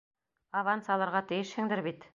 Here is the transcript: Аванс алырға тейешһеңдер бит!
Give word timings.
Аванс 0.61 0.91
алырға 0.97 1.25
тейешһеңдер 1.35 1.89
бит! 1.91 2.07